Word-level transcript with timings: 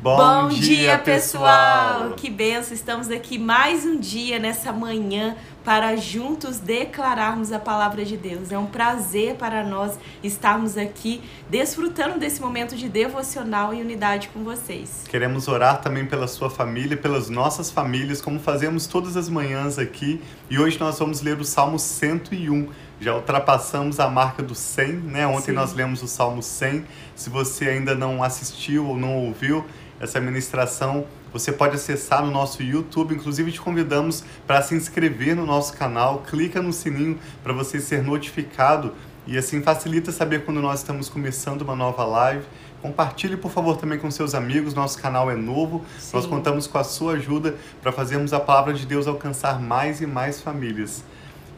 Bom, 0.00 0.16
Bom 0.16 0.48
dia, 0.48 0.60
dia, 0.60 0.98
pessoal! 0.98 2.12
Que 2.16 2.30
benção! 2.30 2.72
Estamos 2.72 3.10
aqui 3.10 3.36
mais 3.36 3.84
um 3.84 3.98
dia 3.98 4.38
nessa 4.38 4.72
manhã 4.72 5.36
para 5.68 5.94
juntos 5.96 6.60
declararmos 6.60 7.52
a 7.52 7.58
palavra 7.58 8.02
de 8.02 8.16
Deus. 8.16 8.50
É 8.50 8.56
um 8.56 8.64
prazer 8.64 9.34
para 9.34 9.62
nós 9.62 9.98
estarmos 10.22 10.78
aqui 10.78 11.20
desfrutando 11.50 12.18
desse 12.18 12.40
momento 12.40 12.74
de 12.74 12.88
devocional 12.88 13.74
e 13.74 13.82
unidade 13.82 14.30
com 14.32 14.42
vocês. 14.42 15.04
Queremos 15.10 15.46
orar 15.46 15.82
também 15.82 16.06
pela 16.06 16.26
sua 16.26 16.48
família, 16.48 16.96
pelas 16.96 17.28
nossas 17.28 17.70
famílias, 17.70 18.22
como 18.22 18.40
fazemos 18.40 18.86
todas 18.86 19.14
as 19.14 19.28
manhãs 19.28 19.78
aqui. 19.78 20.22
E 20.48 20.58
hoje 20.58 20.80
nós 20.80 20.98
vamos 20.98 21.20
ler 21.20 21.38
o 21.38 21.44
Salmo 21.44 21.78
101 21.78 22.70
já 23.00 23.14
ultrapassamos 23.14 24.00
a 24.00 24.08
marca 24.08 24.42
do 24.42 24.56
100, 24.56 24.92
né? 24.92 25.24
Ontem 25.24 25.52
Sim. 25.52 25.52
nós 25.52 25.72
lemos 25.72 26.02
o 26.02 26.08
Salmo 26.08 26.42
100. 26.42 26.84
Se 27.14 27.30
você 27.30 27.68
ainda 27.68 27.94
não 27.94 28.24
assistiu 28.24 28.86
ou 28.86 28.96
não 28.96 29.14
ouviu, 29.18 29.64
essa 30.00 30.20
ministração, 30.20 31.06
você 31.38 31.52
pode 31.52 31.76
acessar 31.76 32.24
no 32.24 32.30
nosso 32.30 32.62
YouTube. 32.62 33.14
Inclusive, 33.14 33.52
te 33.52 33.60
convidamos 33.60 34.24
para 34.46 34.60
se 34.60 34.74
inscrever 34.74 35.36
no 35.36 35.46
nosso 35.46 35.72
canal. 35.76 36.24
Clica 36.28 36.60
no 36.60 36.72
sininho 36.72 37.18
para 37.42 37.52
você 37.52 37.80
ser 37.80 38.02
notificado 38.02 38.92
e 39.26 39.38
assim 39.38 39.62
facilita 39.62 40.10
saber 40.10 40.44
quando 40.44 40.60
nós 40.60 40.80
estamos 40.80 41.08
começando 41.08 41.62
uma 41.62 41.76
nova 41.76 42.04
live. 42.04 42.44
Compartilhe, 42.82 43.36
por 43.36 43.50
favor, 43.50 43.76
também 43.76 43.98
com 43.98 44.10
seus 44.10 44.34
amigos. 44.34 44.74
Nosso 44.74 44.98
canal 44.98 45.30
é 45.30 45.36
novo. 45.36 45.84
Sim. 45.98 46.16
Nós 46.16 46.26
contamos 46.26 46.66
com 46.66 46.78
a 46.78 46.84
sua 46.84 47.12
ajuda 47.12 47.54
para 47.82 47.92
fazermos 47.92 48.32
a 48.32 48.40
palavra 48.40 48.72
de 48.72 48.86
Deus 48.86 49.06
alcançar 49.06 49.60
mais 49.60 50.00
e 50.00 50.06
mais 50.06 50.40
famílias. 50.40 51.04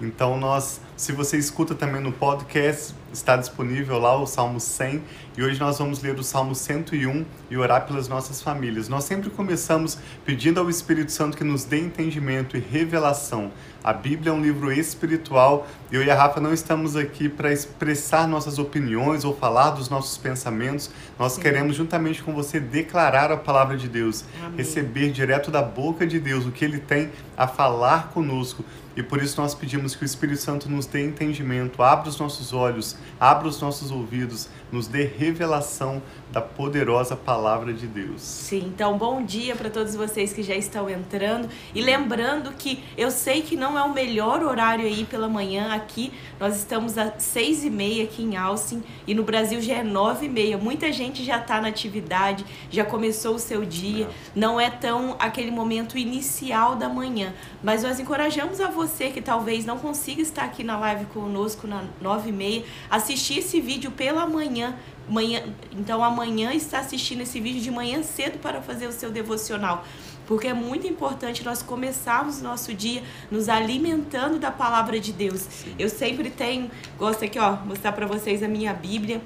Então, 0.01 0.37
nós, 0.39 0.81
se 1.01 1.13
você 1.13 1.39
escuta 1.39 1.75
também 1.75 2.03
no 2.03 2.13
podcast, 2.13 2.95
está 3.11 3.35
disponível 3.35 3.99
lá 3.99 4.21
o 4.21 4.27
Salmo 4.27 4.61
100 4.61 5.03
e 5.35 5.43
hoje 5.43 5.59
nós 5.59 5.79
vamos 5.79 6.03
ler 6.03 6.19
o 6.19 6.23
Salmo 6.23 6.55
101 6.55 7.25
e 7.51 7.57
orar 7.57 7.87
pelas 7.87 8.07
nossas 8.07 8.43
famílias. 8.43 8.87
Nós 8.87 9.05
sempre 9.05 9.31
começamos 9.31 9.97
pedindo 10.27 10.61
ao 10.61 10.69
Espírito 10.69 11.11
Santo 11.11 11.39
que 11.39 11.43
nos 11.43 11.65
dê 11.65 11.79
entendimento 11.79 12.55
e 12.55 12.61
revelação. 12.61 13.51
A 13.83 13.95
Bíblia 13.95 14.31
é 14.31 14.35
um 14.35 14.43
livro 14.43 14.71
espiritual 14.71 15.67
e 15.91 15.97
eu 15.97 16.05
e 16.05 16.11
a 16.11 16.15
Rafa 16.15 16.39
não 16.39 16.53
estamos 16.53 16.95
aqui 16.97 17.31
para 17.31 17.51
expressar 17.51 18.29
nossas 18.29 18.59
opiniões 18.59 19.25
ou 19.25 19.35
falar 19.35 19.71
dos 19.71 19.89
nossos 19.89 20.19
pensamentos. 20.19 20.91
Nós 21.19 21.33
Sim. 21.33 21.41
queremos, 21.41 21.77
juntamente 21.77 22.23
com 22.23 22.35
você, 22.35 22.61
declarar 22.61 23.33
a 23.33 23.39
palavra 23.39 23.79
de 23.79 23.89
Deus, 23.89 24.23
Amém. 24.45 24.59
receber 24.59 25.11
direto 25.13 25.51
da 25.51 25.63
boca 25.63 26.07
de 26.07 26.21
Deus 26.21 26.45
o 26.45 26.53
que 26.53 26.63
Ele 26.63 26.79
tem 26.79 27.11
a 27.39 27.49
falar 27.49 28.09
conosco. 28.09 28.63
E 28.97 29.03
por 29.03 29.23
isso 29.23 29.41
nós 29.41 29.55
pedimos 29.55 29.95
que 29.95 30.03
o 30.03 30.05
Espírito 30.05 30.43
Santo 30.43 30.69
nos 30.69 30.85
dê 30.91 31.05
entendimento, 31.05 31.83
abra 31.83 32.09
os 32.09 32.19
nossos 32.19 32.53
olhos, 32.53 32.97
abra 33.19 33.49
os 33.49 33.61
nossos 33.61 33.91
ouvidos, 33.91 34.49
nos 34.73 34.87
dê 34.87 35.05
revelação 35.05 36.03
da 36.31 36.41
poderosa 36.41 37.17
palavra 37.17 37.73
de 37.73 37.87
Deus. 37.87 38.21
Sim, 38.21 38.73
então 38.75 38.97
bom 38.97 39.23
dia 39.25 39.57
para 39.57 39.69
todos 39.69 39.97
vocês 39.97 40.33
que 40.33 40.43
já 40.43 40.55
estão 40.55 40.89
entrando 40.89 41.49
e 41.75 41.81
lembrando 41.81 42.53
que 42.53 42.83
eu 42.97 43.11
sei 43.11 43.43
que 43.43 43.57
não 43.57 43.77
é 43.77 43.83
o 43.83 43.93
melhor 43.93 44.43
horário 44.43 44.87
aí 44.87 45.05
pela 45.05 45.29
manhã 45.29 45.75
aqui, 45.75 46.13
nós 46.39 46.57
estamos 46.57 46.97
às 46.97 47.23
seis 47.23 47.65
e 47.65 47.71
meia 47.71 48.05
aqui 48.05 48.23
em 48.23 48.37
Alcin 48.37 48.83
e 49.07 49.15
no 49.15 49.25
Brasil 49.25 49.61
já 49.61 49.77
é 49.77 49.83
nove 49.83 50.27
e 50.27 50.29
meia, 50.29 50.57
muita 50.57 50.93
gente 50.93 51.25
já 51.25 51.39
está 51.39 51.61
na 51.61 51.69
atividade, 51.69 52.45
já 52.71 52.85
começou 52.85 53.35
o 53.35 53.39
seu 53.39 53.65
dia, 53.65 54.09
não. 54.35 54.53
não 54.53 54.61
é 54.61 54.71
tão 54.71 55.17
aquele 55.19 55.51
momento 55.51 55.99
inicial 55.99 56.77
da 56.77 56.89
manhã, 56.89 57.35
mas 57.63 57.83
nós 57.83 57.99
encorajamos 57.99 58.61
a 58.61 58.69
você 58.69 59.11
que 59.11 59.21
talvez 59.21 59.65
não 59.65 59.79
consiga 59.79 60.23
estar 60.23 60.45
aqui 60.45 60.63
na 60.63 60.79
live 60.81 61.05
conosco 61.07 61.67
na 61.67 61.85
nove 62.01 62.31
e 62.31 62.33
meia, 62.33 62.65
assistir 62.91 63.39
esse 63.39 63.61
vídeo 63.61 63.91
pela 63.93 64.27
manhã 64.27 64.77
Manhã, 65.11 65.43
então 65.73 66.05
amanhã 66.05 66.55
está 66.55 66.79
assistindo 66.79 67.23
esse 67.23 67.41
vídeo 67.41 67.61
de 67.61 67.69
manhã 67.69 68.01
cedo 68.01 68.39
para 68.39 68.63
fazer 68.63 68.87
o 68.87 68.93
seu 68.93 69.11
devocional. 69.11 69.85
Porque 70.25 70.47
é 70.47 70.55
muito 70.55 70.87
importante 70.87 71.45
nós 71.45 71.61
começarmos 71.61 72.41
nosso 72.41 72.73
dia 72.73 73.03
nos 73.29 73.49
alimentando 73.49 74.39
da 74.39 74.53
palavra 74.53 75.01
de 75.01 75.13
Deus. 75.13 75.41
Sim. 75.41 75.75
Eu 75.77 75.89
sempre 75.89 76.31
tenho, 76.31 76.71
gosto 76.97 77.25
aqui, 77.25 77.41
ó, 77.41 77.57
mostrar 77.57 77.91
para 77.91 78.07
vocês 78.07 78.41
a 78.41 78.47
minha 78.47 78.73
Bíblia. 78.73 79.21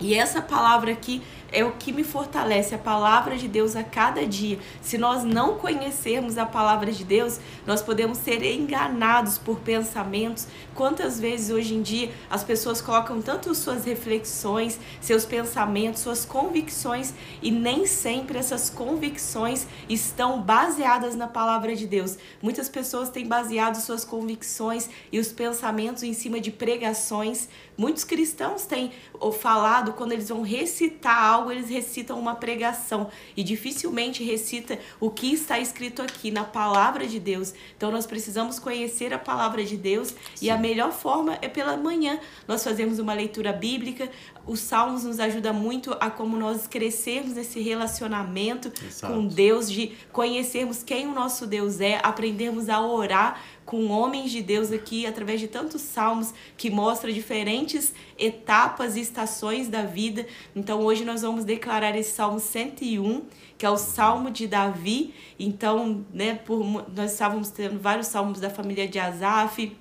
E 0.00 0.14
essa 0.14 0.40
palavra 0.40 0.90
aqui 0.90 1.20
é 1.52 1.64
o 1.64 1.72
que 1.72 1.92
me 1.92 2.02
fortalece, 2.02 2.74
a 2.74 2.78
palavra 2.78 3.36
de 3.36 3.46
Deus 3.46 3.76
a 3.76 3.84
cada 3.84 4.26
dia. 4.26 4.58
Se 4.80 4.96
nós 4.96 5.22
não 5.22 5.58
conhecermos 5.58 6.38
a 6.38 6.46
palavra 6.46 6.90
de 6.90 7.04
Deus, 7.04 7.38
nós 7.66 7.82
podemos 7.82 8.18
ser 8.18 8.42
enganados 8.42 9.36
por 9.36 9.60
pensamentos. 9.60 10.46
Quantas 10.74 11.20
vezes 11.20 11.50
hoje 11.50 11.74
em 11.74 11.82
dia 11.82 12.10
as 12.30 12.42
pessoas 12.42 12.80
colocam 12.80 13.20
tanto 13.20 13.54
suas 13.54 13.84
reflexões, 13.84 14.80
seus 15.00 15.26
pensamentos, 15.26 16.00
suas 16.00 16.24
convicções 16.24 17.12
e 17.42 17.50
nem 17.50 17.86
sempre 17.86 18.38
essas 18.38 18.70
convicções 18.70 19.66
estão 19.88 20.40
baseadas 20.40 21.14
na 21.14 21.28
palavra 21.28 21.76
de 21.76 21.86
Deus. 21.86 22.16
Muitas 22.40 22.68
pessoas 22.68 23.10
têm 23.10 23.26
baseado 23.26 23.74
suas 23.76 24.04
convicções 24.04 24.88
e 25.12 25.18
os 25.18 25.28
pensamentos 25.28 26.02
em 26.02 26.14
cima 26.14 26.40
de 26.40 26.50
pregações. 26.50 27.48
Muitos 27.76 28.04
cristãos 28.04 28.64
têm 28.64 28.92
falado 29.38 29.92
quando 29.92 30.12
eles 30.12 30.28
vão 30.28 30.42
recitar 30.42 31.22
algo 31.22 31.41
algo, 31.42 31.52
eles 31.52 31.68
recitam 31.68 32.18
uma 32.18 32.34
pregação 32.34 33.08
e 33.36 33.42
dificilmente 33.42 34.22
recita 34.22 34.78
o 35.00 35.10
que 35.10 35.32
está 35.32 35.58
escrito 35.58 36.00
aqui 36.00 36.30
na 36.30 36.44
palavra 36.44 37.06
de 37.06 37.18
Deus. 37.18 37.52
Então 37.76 37.90
nós 37.90 38.06
precisamos 38.06 38.58
conhecer 38.58 39.12
a 39.12 39.18
palavra 39.18 39.64
de 39.64 39.76
Deus 39.76 40.08
Sim. 40.08 40.46
e 40.46 40.50
a 40.50 40.56
melhor 40.56 40.92
forma 40.92 41.36
é 41.42 41.48
pela 41.48 41.76
manhã. 41.76 42.18
Nós 42.46 42.62
fazemos 42.62 42.98
uma 42.98 43.12
leitura 43.12 43.52
bíblica, 43.52 44.08
os 44.46 44.60
salmos 44.60 45.04
nos 45.04 45.20
ajudam 45.20 45.54
muito 45.54 45.96
a 46.00 46.10
como 46.10 46.36
nós 46.36 46.66
crescermos 46.66 47.34
nesse 47.34 47.60
relacionamento 47.60 48.72
Exato. 48.84 49.12
com 49.12 49.26
Deus, 49.26 49.70
de 49.70 49.92
conhecermos 50.12 50.82
quem 50.82 51.06
o 51.06 51.12
nosso 51.12 51.46
Deus 51.46 51.80
é, 51.80 52.00
aprendermos 52.02 52.68
a 52.68 52.80
orar 52.80 53.40
com 53.64 53.88
homens 53.88 54.30
de 54.30 54.42
Deus 54.42 54.72
aqui 54.72 55.06
através 55.06 55.40
de 55.40 55.48
tantos 55.48 55.82
salmos 55.82 56.32
que 56.56 56.70
mostra 56.70 57.12
diferentes 57.12 57.94
etapas 58.18 58.96
e 58.96 59.00
estações 59.00 59.68
da 59.68 59.82
vida. 59.82 60.26
Então 60.54 60.80
hoje 60.80 61.04
nós 61.04 61.22
vamos 61.22 61.44
declarar 61.44 61.96
esse 61.96 62.10
Salmo 62.10 62.40
101, 62.40 63.24
que 63.56 63.66
é 63.66 63.70
o 63.70 63.76
Salmo 63.76 64.30
de 64.30 64.46
Davi. 64.46 65.14
Então, 65.38 66.04
né, 66.12 66.34
por, 66.34 66.64
nós 66.94 67.12
estávamos 67.12 67.50
tendo 67.50 67.78
vários 67.78 68.08
salmos 68.08 68.40
da 68.40 68.50
família 68.50 68.86
de 68.88 68.98
Asaf, 68.98 69.76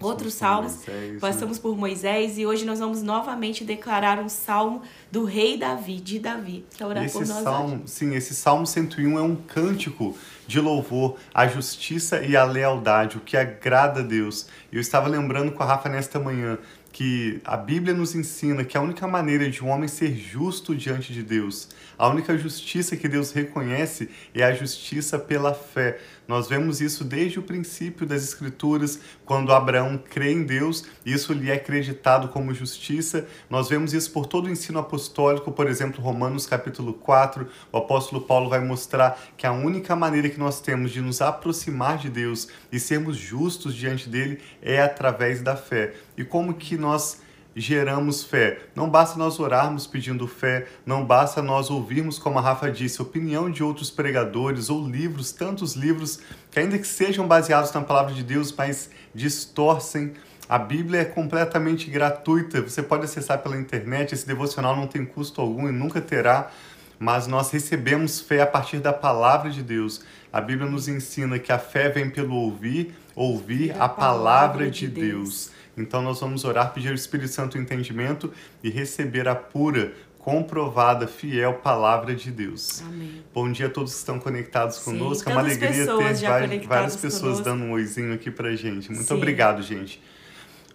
outros 0.00 0.34
salmos. 0.34 0.76
Moisés, 0.76 1.20
passamos 1.20 1.56
né? 1.58 1.62
por 1.62 1.76
Moisés 1.76 2.38
e 2.38 2.46
hoje 2.46 2.64
nós 2.64 2.78
vamos 2.78 3.02
novamente 3.02 3.64
declarar 3.64 4.18
um 4.18 4.28
salmo 4.28 4.82
do 5.10 5.24
rei 5.24 5.56
Davi, 5.56 6.00
de 6.00 6.18
Davi. 6.18 6.64
Que 6.76 6.82
é 6.82 6.86
orar 6.86 7.04
esse 7.04 7.18
por 7.18 7.26
nós 7.26 7.42
salmo, 7.42 7.74
hoje. 7.74 7.82
Sim, 7.86 8.14
esse 8.14 8.34
salmo 8.34 8.66
101 8.66 9.18
é 9.18 9.22
um 9.22 9.36
cântico 9.36 10.16
de 10.46 10.60
louvor 10.60 11.16
à 11.32 11.46
justiça 11.46 12.22
e 12.22 12.36
à 12.36 12.44
lealdade, 12.44 13.16
o 13.16 13.20
que 13.20 13.36
agrada 13.36 14.00
a 14.00 14.02
Deus. 14.02 14.46
Eu 14.72 14.80
estava 14.80 15.08
lembrando 15.08 15.52
com 15.52 15.62
a 15.62 15.66
Rafa 15.66 15.88
nesta 15.88 16.18
manhã 16.18 16.58
que 16.92 17.40
a 17.44 17.56
Bíblia 17.56 17.94
nos 17.94 18.14
ensina 18.14 18.64
que 18.64 18.76
a 18.76 18.80
única 18.80 19.08
maneira 19.08 19.48
de 19.48 19.64
um 19.64 19.68
homem 19.68 19.88
ser 19.88 20.14
justo 20.14 20.76
diante 20.76 21.12
de 21.12 21.22
Deus, 21.22 21.70
a 21.96 22.06
única 22.08 22.36
justiça 22.36 22.96
que 22.96 23.08
Deus 23.08 23.32
reconhece 23.32 24.10
é 24.34 24.44
a 24.44 24.52
justiça 24.52 25.18
pela 25.18 25.54
fé. 25.54 25.98
Nós 26.26 26.48
vemos 26.48 26.80
isso 26.80 27.04
desde 27.04 27.38
o 27.38 27.42
princípio 27.42 28.06
das 28.06 28.22
Escrituras, 28.22 29.00
quando 29.24 29.52
Abraão 29.52 29.98
crê 29.98 30.32
em 30.32 30.44
Deus, 30.44 30.84
isso 31.04 31.32
lhe 31.32 31.50
é 31.50 31.54
acreditado 31.54 32.28
como 32.28 32.54
justiça. 32.54 33.26
Nós 33.50 33.68
vemos 33.68 33.92
isso 33.92 34.10
por 34.12 34.26
todo 34.26 34.46
o 34.46 34.50
ensino 34.50 34.78
apostólico, 34.78 35.52
por 35.52 35.66
exemplo, 35.66 36.02
Romanos 36.02 36.46
capítulo 36.46 36.94
4, 36.94 37.46
o 37.70 37.76
apóstolo 37.76 38.22
Paulo 38.22 38.48
vai 38.48 38.60
mostrar 38.60 39.20
que 39.36 39.46
a 39.46 39.52
única 39.52 39.96
maneira 39.96 40.28
que 40.28 40.38
nós 40.38 40.60
temos 40.60 40.90
de 40.90 41.00
nos 41.00 41.20
aproximar 41.20 41.98
de 41.98 42.08
Deus 42.08 42.48
e 42.70 42.78
sermos 42.78 43.16
justos 43.16 43.74
diante 43.74 44.08
dele 44.08 44.40
é 44.60 44.80
através 44.80 45.42
da 45.42 45.56
fé. 45.56 45.94
E 46.16 46.24
como 46.24 46.54
que 46.54 46.76
nós 46.76 47.20
geramos 47.54 48.24
fé. 48.24 48.60
Não 48.74 48.88
basta 48.88 49.18
nós 49.18 49.38
orarmos 49.38 49.86
pedindo 49.86 50.26
fé, 50.26 50.66
não 50.84 51.04
basta 51.04 51.42
nós 51.42 51.70
ouvirmos, 51.70 52.18
como 52.18 52.38
a 52.38 52.42
Rafa 52.42 52.70
disse, 52.70 53.02
opinião 53.02 53.50
de 53.50 53.62
outros 53.62 53.90
pregadores 53.90 54.70
ou 54.70 54.86
livros, 54.86 55.32
tantos 55.32 55.74
livros 55.74 56.20
que, 56.50 56.58
ainda 56.58 56.78
que 56.78 56.86
sejam 56.86 57.26
baseados 57.26 57.72
na 57.72 57.82
palavra 57.82 58.14
de 58.14 58.22
Deus, 58.22 58.52
mas 58.52 58.90
distorcem. 59.14 60.12
A 60.48 60.58
Bíblia 60.58 61.00
é 61.00 61.04
completamente 61.04 61.88
gratuita, 61.88 62.60
você 62.60 62.82
pode 62.82 63.04
acessar 63.04 63.38
pela 63.38 63.56
internet, 63.56 64.12
esse 64.12 64.26
devocional 64.26 64.76
não 64.76 64.86
tem 64.86 65.04
custo 65.04 65.40
algum 65.40 65.68
e 65.68 65.72
nunca 65.72 66.00
terá, 66.00 66.50
mas 66.98 67.26
nós 67.26 67.50
recebemos 67.50 68.20
fé 68.20 68.42
a 68.42 68.46
partir 68.46 68.78
da 68.78 68.92
palavra 68.92 69.50
de 69.50 69.62
Deus. 69.62 70.02
A 70.32 70.40
Bíblia 70.40 70.70
nos 70.70 70.88
ensina 70.88 71.38
que 71.38 71.50
a 71.50 71.58
fé 71.58 71.88
vem 71.88 72.10
pelo 72.10 72.34
ouvir, 72.34 72.94
ouvir 73.14 73.74
a 73.78 73.88
palavra 73.88 74.70
de 74.70 74.86
Deus. 74.86 75.50
Então 75.76 76.02
nós 76.02 76.20
vamos 76.20 76.44
orar, 76.44 76.72
pedir 76.72 76.88
ao 76.88 76.94
Espírito 76.94 77.30
Santo 77.30 77.56
o 77.56 77.60
entendimento 77.60 78.32
e 78.62 78.70
receber 78.70 79.26
a 79.26 79.34
pura, 79.34 79.92
comprovada, 80.18 81.06
fiel 81.08 81.54
palavra 81.54 82.14
de 82.14 82.30
Deus. 82.30 82.82
Amém. 82.82 83.24
Bom 83.34 83.50
dia 83.50 83.66
a 83.66 83.70
todos 83.70 83.92
que 83.92 83.98
estão 83.98 84.20
conectados 84.20 84.78
conosco. 84.78 85.28
é 85.28 85.32
uma 85.32 85.40
alegria 85.40 85.86
ter 85.86 86.26
várias, 86.26 86.66
várias 86.66 86.96
pessoas 86.96 87.40
conosco. 87.40 87.44
dando 87.44 87.64
um 87.64 87.72
oizinho 87.72 88.14
aqui 88.14 88.30
pra 88.30 88.54
gente. 88.54 88.92
Muito 88.92 89.08
Sim. 89.08 89.14
obrigado, 89.14 89.62
gente. 89.62 90.00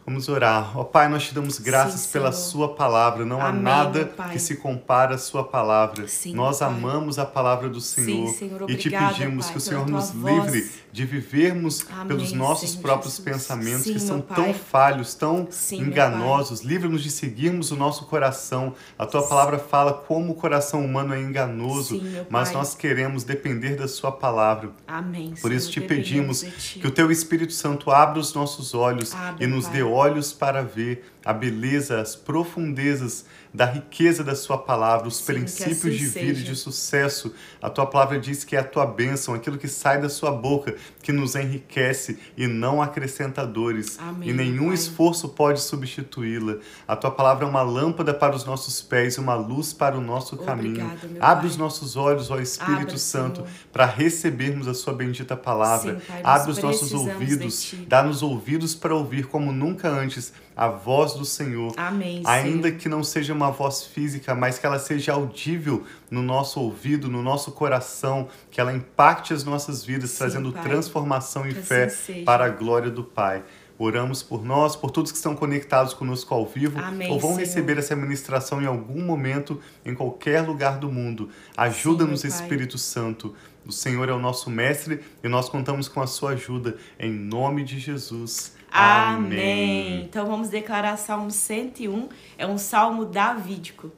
Vamos 0.09 0.29
orar. 0.29 0.71
Ó 0.79 0.85
Pai, 0.85 1.09
nós 1.09 1.25
te 1.25 1.33
damos 1.33 1.59
graças 1.59 1.99
Sim, 1.99 2.13
pela. 2.13 2.31
Sua 2.31 2.73
palavra. 2.73 3.25
Não 3.25 3.41
há 3.41 3.49
Amém, 3.49 3.61
nada 3.61 3.99
meu 3.99 4.07
Pai. 4.07 4.31
que 4.31 4.39
se 4.39 4.55
compara 4.55 5.15
à 5.15 5.17
Sua 5.17 5.43
palavra. 5.43 6.07
Sim, 6.07 6.33
nós 6.33 6.59
Pai. 6.59 6.69
amamos 6.69 7.19
a 7.19 7.25
palavra 7.25 7.67
do 7.67 7.81
Senhor. 7.81 8.29
Senhor, 8.29 8.69
e 8.69 8.75
te 8.77 8.87
obrigada, 8.87 9.15
pedimos 9.15 9.45
Pai, 9.47 9.51
que 9.51 9.57
o 9.57 9.61
Senhor 9.61 9.85
nos 9.85 10.11
voz. 10.11 10.33
livre 10.45 10.71
de 10.93 11.05
vivermos 11.05 11.85
Amém, 11.91 12.07
pelos 12.07 12.31
nossos 12.31 12.69
Senhor 12.71 12.81
próprios 12.83 13.17
Jesus. 13.17 13.33
pensamentos 13.33 13.83
Sim, 13.83 13.93
que 13.93 13.99
são 13.99 14.21
tão 14.21 14.53
falhos, 14.53 15.13
tão 15.13 15.45
Sim, 15.51 15.81
enganosos. 15.81 16.61
Livra-nos 16.61 17.03
de 17.03 17.11
seguirmos 17.11 17.71
o 17.71 17.75
nosso 17.75 18.05
coração. 18.05 18.73
A 18.97 19.05
tua 19.05 19.27
palavra 19.27 19.59
fala 19.59 19.93
como 19.93 20.31
o 20.31 20.35
coração 20.35 20.85
humano 20.85 21.13
é 21.13 21.19
enganoso, 21.19 21.99
Sim, 21.99 22.25
mas 22.29 22.53
nós 22.53 22.73
queremos 22.73 23.25
depender 23.25 23.75
da 23.75 23.89
Sua 23.89 24.11
palavra. 24.11 24.69
Amém. 24.87 25.33
Por 25.41 25.51
isso 25.51 25.69
te 25.69 25.81
pedimos 25.81 26.43
que 26.43 26.87
o 26.87 26.91
teu 26.91 27.11
Espírito 27.11 27.51
Santo 27.51 27.91
abra 27.91 28.19
os 28.19 28.33
nossos 28.33 28.73
olhos 28.73 29.13
Abre, 29.13 29.43
e 29.43 29.47
nos 29.47 29.67
dê 29.67 29.83
olhos 29.97 30.31
para 30.31 30.61
ver 30.61 31.03
a 31.25 31.33
beleza, 31.33 31.99
as 31.99 32.15
profundezas 32.15 33.25
da 33.57 33.65
riqueza 33.65 34.23
da 34.23 34.35
sua 34.35 34.55
palavra, 34.55 35.07
os 35.07 35.17
Sim, 35.17 35.25
princípios 35.33 35.79
assim 35.79 35.89
de 35.89 36.05
vida 36.07 36.39
e 36.39 36.43
de 36.43 36.55
sucesso. 36.55 37.33
A 37.59 37.71
tua 37.71 37.87
palavra 37.87 38.19
diz 38.19 38.43
que 38.43 38.55
é 38.55 38.59
a 38.59 38.63
tua 38.63 38.85
bênção, 38.85 39.33
aquilo 39.33 39.57
que 39.57 39.67
sai 39.67 39.99
da 39.99 40.09
sua 40.09 40.31
boca, 40.31 40.75
que 41.01 41.11
nos 41.11 41.33
enriquece 41.35 42.19
e 42.37 42.45
não 42.45 42.83
acrescenta 42.83 43.47
dores. 43.47 43.97
Amém, 43.99 44.29
e 44.29 44.33
nenhum 44.33 44.67
Pai. 44.67 44.75
esforço 44.75 45.29
pode 45.29 45.59
substituí-la. 45.59 46.57
A 46.87 46.95
tua 46.95 47.09
palavra 47.09 47.45
é 47.45 47.49
uma 47.49 47.63
lâmpada 47.63 48.13
para 48.13 48.35
os 48.35 48.45
nossos 48.45 48.79
pés 48.79 49.15
e 49.15 49.19
uma 49.19 49.33
luz 49.33 49.73
para 49.73 49.97
o 49.97 50.01
nosso 50.01 50.37
caminho. 50.37 50.83
Obrigada, 50.85 51.07
meu 51.07 51.23
Abre 51.23 51.41
Pai. 51.41 51.49
os 51.49 51.57
nossos 51.57 51.95
olhos, 51.95 52.29
ó 52.29 52.39
Espírito 52.39 52.99
Santo, 52.99 53.43
para 53.73 53.87
recebermos 53.87 54.67
a 54.67 54.75
sua 54.75 54.93
bendita 54.93 55.35
palavra. 55.35 55.95
Sim, 55.95 56.01
Pai, 56.07 56.21
Abre 56.23 56.51
os 56.51 56.59
nossos 56.59 56.93
ouvidos, 56.93 57.73
dá-nos 57.87 58.21
ouvidos 58.21 58.75
para 58.75 58.93
ouvir 58.93 59.25
como 59.25 59.51
nunca 59.51 59.89
antes 59.89 60.31
a 60.55 60.67
voz 60.67 61.13
do 61.13 61.23
Senhor. 61.23 61.71
Amém, 61.77 62.23
Ainda 62.25 62.67
Senhor. 62.67 62.79
que 62.79 62.89
não 62.89 63.03
seja 63.03 63.31
uma 63.33 63.46
voz 63.51 63.83
física, 63.83 64.35
mas 64.35 64.57
que 64.59 64.65
ela 64.65 64.79
seja 64.79 65.13
audível 65.13 65.83
no 66.09 66.21
nosso 66.21 66.59
ouvido, 66.59 67.09
no 67.09 67.21
nosso 67.21 67.51
coração, 67.51 68.27
que 68.51 68.59
ela 68.61 68.73
impacte 68.73 69.33
as 69.33 69.43
nossas 69.43 69.83
vidas, 69.83 70.11
Sim, 70.11 70.17
trazendo 70.19 70.51
Pai. 70.51 70.63
transformação 70.63 71.45
e 71.45 71.51
assim 71.51 71.61
fé 71.61 71.89
seja. 71.89 72.23
para 72.23 72.45
a 72.45 72.49
glória 72.49 72.89
do 72.89 73.03
Pai. 73.03 73.43
Oramos 73.79 74.23
por 74.23 74.43
nós, 74.43 74.75
por 74.75 74.89
todos 74.89 75.11
que 75.11 75.17
estão 75.17 75.35
conectados 75.35 75.93
conosco 75.93 76.33
ao 76.33 76.47
vivo 76.47 76.79
Amém, 76.79 77.11
ou 77.11 77.19
vão 77.19 77.31
Senhor. 77.35 77.45
receber 77.45 77.77
essa 77.77 77.95
ministração 77.95 78.59
em 78.59 78.65
algum 78.65 79.03
momento, 79.03 79.61
em 79.85 79.93
qualquer 79.93 80.41
lugar 80.41 80.79
do 80.79 80.91
mundo. 80.91 81.29
Ajuda-nos. 81.55 82.23
Espírito 82.23 82.77
Santo. 82.77 83.35
O 83.63 83.71
Senhor 83.71 84.09
é 84.09 84.13
o 84.13 84.19
nosso 84.19 84.49
mestre 84.49 85.01
e 85.23 85.27
nós 85.27 85.47
contamos 85.47 85.87
com 85.87 86.01
a 86.01 86.07
sua 86.07 86.31
ajuda. 86.31 86.77
Em 86.99 87.11
nome 87.11 87.63
de 87.63 87.77
Jesus. 87.79 88.56
Amém. 88.71 90.03
Então 90.03 90.25
vamos 90.25 90.49
declarar 90.49 90.97
Salmo 90.97 91.31
101, 91.31 92.09
é 92.37 92.45
um 92.45 92.57
salmo 92.57 93.05
davídico. 93.05 93.91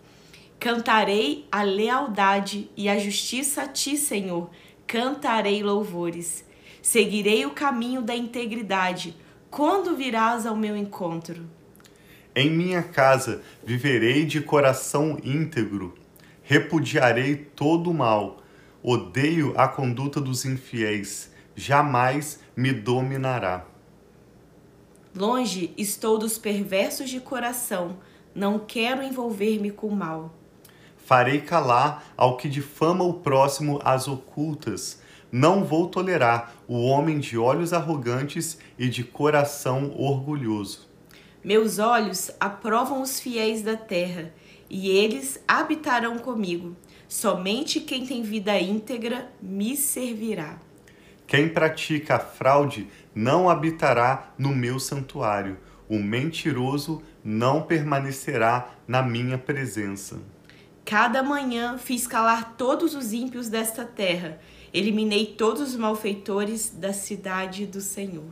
Cantarei 0.59 1.47
a 1.51 1.63
lealdade 1.63 2.69
e 2.75 2.89
a 2.89 2.99
justiça 2.99 3.63
a 3.63 3.67
ti, 3.67 3.95
Senhor. 3.95 4.49
Cantarei 4.85 5.63
louvores. 5.63 6.45
Seguirei 6.81 7.45
o 7.45 7.51
caminho 7.51 8.01
da 8.01 8.15
integridade. 8.15 9.15
Quando 9.49 9.95
virás 9.95 10.45
ao 10.45 10.55
meu 10.55 10.75
encontro? 10.75 11.45
Em 12.35 12.49
minha 12.49 12.83
casa 12.83 13.41
viverei 13.63 14.25
de 14.25 14.41
coração 14.41 15.17
íntegro. 15.23 15.95
Repudiarei 16.43 17.35
todo 17.35 17.91
o 17.91 17.93
mal. 17.93 18.41
Odeio 18.81 19.53
a 19.57 19.67
conduta 19.67 20.19
dos 20.19 20.45
infiéis. 20.45 21.31
Jamais 21.55 22.39
me 22.55 22.71
dominará. 22.71 23.68
Longe 25.15 25.73
estou 25.75 26.19
dos 26.19 26.37
perversos 26.37 27.09
de 27.09 27.19
coração. 27.19 27.97
Não 28.33 28.59
quero 28.59 29.01
envolver-me 29.01 29.71
com 29.71 29.87
o 29.87 29.95
mal. 29.95 30.33
Farei 30.97 31.41
calar 31.41 32.13
ao 32.15 32.37
que 32.37 32.47
difama 32.47 33.03
o 33.03 33.15
próximo 33.15 33.79
às 33.83 34.07
ocultas. 34.07 35.01
Não 35.31 35.63
vou 35.63 35.87
tolerar 35.87 36.53
o 36.67 36.81
homem 36.81 37.17
de 37.17 37.37
olhos 37.37 37.73
arrogantes 37.73 38.59
e 38.77 38.87
de 38.87 39.03
coração 39.03 39.91
orgulhoso. 39.97 40.87
Meus 41.43 41.79
olhos 41.79 42.29
aprovam 42.39 43.01
os 43.01 43.19
fiéis 43.19 43.63
da 43.63 43.75
terra, 43.75 44.31
e 44.69 44.89
eles 44.89 45.43
habitarão 45.47 46.19
comigo. 46.19 46.75
Somente 47.07 47.79
quem 47.79 48.05
tem 48.05 48.21
vida 48.21 48.59
íntegra 48.59 49.31
me 49.41 49.75
servirá. 49.75 50.59
Quem 51.29 51.47
pratica 51.47 52.15
a 52.15 52.19
fraude 52.19 52.87
não 53.13 53.51
habitará 53.51 54.33
no 54.35 54.49
meu 54.49 54.79
santuário. 54.79 55.59
O 55.87 55.99
mentiroso 55.99 57.03
não 57.23 57.61
permanecerá 57.61 58.71
na 58.87 59.03
minha 59.03 59.37
presença. 59.37 60.19
Cada 60.83 61.21
manhã 61.21 61.77
fiz 61.77 62.07
calar 62.07 62.55
todos 62.57 62.95
os 62.95 63.13
ímpios 63.13 63.47
desta 63.47 63.85
terra. 63.85 64.39
Eliminei 64.73 65.27
todos 65.27 65.69
os 65.69 65.75
malfeitores 65.75 66.71
da 66.71 66.93
cidade 66.93 67.67
do 67.67 67.79
Senhor. 67.79 68.25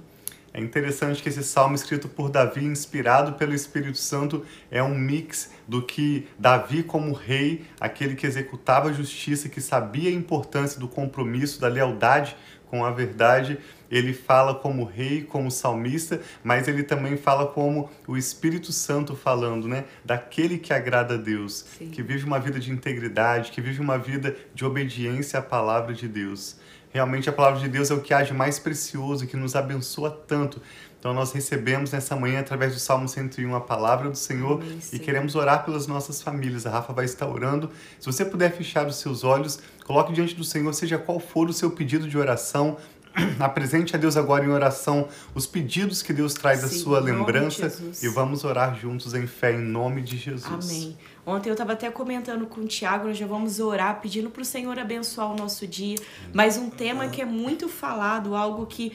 É 0.52 0.60
interessante 0.60 1.22
que 1.22 1.30
esse 1.30 1.44
salmo 1.44 1.76
escrito 1.76 2.08
por 2.08 2.32
Davi, 2.32 2.66
inspirado 2.66 3.34
pelo 3.34 3.54
Espírito 3.54 4.00
Santo, 4.00 4.44
é 4.72 4.82
um 4.82 4.98
mix 4.98 5.52
do 5.68 5.84
que 5.84 6.28
Davi, 6.40 6.82
como 6.82 7.14
rei, 7.14 7.64
aquele 7.80 8.16
que 8.16 8.26
executava 8.26 8.90
a 8.90 8.92
justiça, 8.92 9.50
que 9.50 9.62
sabia 9.62 10.10
a 10.10 10.14
importância 10.14 10.80
do 10.80 10.88
compromisso, 10.88 11.62
da 11.62 11.68
lealdade 11.68 12.36
com 12.70 12.84
a 12.86 12.92
verdade, 12.92 13.58
ele 13.90 14.14
fala 14.14 14.54
como 14.54 14.84
rei, 14.84 15.24
como 15.24 15.50
salmista, 15.50 16.22
mas 16.44 16.68
ele 16.68 16.84
também 16.84 17.18
fala 17.18 17.48
como 17.48 17.90
o 18.08 18.18
Espírito 18.18 18.72
Santo 18.72 19.16
falando, 19.16 19.68
né? 19.68 19.86
Daquele 20.04 20.58
que 20.58 20.74
agrada 20.74 21.16
a 21.16 21.18
Deus, 21.18 21.66
Sim. 21.78 21.90
que 21.90 22.04
vive 22.04 22.26
uma 22.26 22.40
vida 22.40 22.60
de 22.60 22.72
integridade, 22.72 23.52
que 23.52 23.62
vive 23.62 23.82
uma 23.82 23.98
vida 23.98 24.36
de 24.54 24.66
obediência 24.66 25.40
à 25.40 25.42
palavra 25.42 25.94
de 25.94 26.08
Deus. 26.08 26.58
Realmente 26.92 27.30
a 27.30 27.34
palavra 27.34 27.60
de 27.60 27.68
Deus 27.68 27.92
é 27.92 27.94
o 27.94 28.02
que 28.02 28.14
age 28.14 28.34
mais 28.34 28.58
precioso, 28.58 29.28
que 29.28 29.38
nos 29.38 29.56
abençoa 29.56 30.10
tanto. 30.10 30.62
Então 31.00 31.14
nós 31.14 31.32
recebemos 31.32 31.92
nessa 31.92 32.16
manhã, 32.16 32.40
através 32.40 32.74
do 32.74 32.80
Salmo 32.80 33.08
101, 33.08 33.56
a 33.56 33.62
palavra 33.62 34.10
do 34.10 34.18
Senhor 34.18 34.62
Amém, 34.62 34.80
e 34.92 35.00
queremos 35.00 35.36
orar 35.36 35.64
pelas 35.64 35.86
nossas 35.86 36.22
famílias. 36.22 36.66
A 36.66 36.72
Rafa 36.72 36.92
vai 36.92 37.06
estar 37.06 37.28
orando. 37.28 37.70
Se 38.00 38.06
você 38.06 38.26
puder 38.26 38.52
fechar 38.52 38.88
os 38.88 38.96
seus 38.96 39.24
olhos, 39.24 39.60
coloque 39.86 40.12
diante 40.12 40.34
do 40.36 40.44
Senhor, 40.44 40.74
seja 40.74 40.98
qual 40.98 41.20
for 41.20 41.50
o 41.50 41.54
seu 41.54 41.72
pedido 41.72 42.08
de 42.08 42.18
oração. 42.18 42.78
Apresente 43.40 43.96
a 43.96 44.00
Deus 44.00 44.16
agora 44.18 44.46
em 44.46 44.50
oração 44.50 45.08
os 45.34 45.48
pedidos 45.48 46.02
que 46.02 46.14
Deus 46.14 46.34
traz 46.34 46.64
à 46.64 46.68
sua 46.68 47.00
lembrança 47.00 47.72
e 48.02 48.08
vamos 48.08 48.44
orar 48.44 48.76
juntos 48.76 49.14
em 49.14 49.26
fé 49.26 49.54
em 49.54 49.60
nome 49.60 50.02
de 50.02 50.18
Jesus. 50.18 50.72
Amém. 50.72 50.98
Ontem 51.26 51.50
eu 51.50 51.54
estava 51.54 51.74
até 51.74 51.92
comentando 51.92 52.46
com 52.48 52.62
o 52.62 52.66
Tiago, 52.66 53.08
nós 53.08 53.18
já 53.18 53.28
vamos 53.28 53.60
orar 53.60 54.00
pedindo 54.00 54.30
para 54.30 54.42
o 54.42 54.46
Senhor 54.46 54.80
abençoar 54.80 55.32
o 55.32 55.36
nosso 55.36 55.68
dia. 55.68 55.98
Mas 56.34 56.58
um 56.58 56.70
tema 56.70 57.10
que 57.10 57.22
é 57.22 57.26
muito 57.26 57.68
falado, 57.68 58.34
algo 58.34 58.66
que 58.66 58.94